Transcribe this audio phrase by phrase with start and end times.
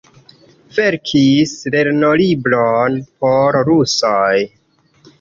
[0.77, 4.45] Verkis lernolibron por rusoj.